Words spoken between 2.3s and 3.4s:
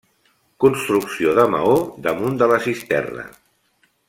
de la cisterna.